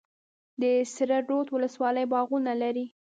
[0.61, 0.63] د
[0.95, 2.85] سره رود ولسوالۍ باغونه لري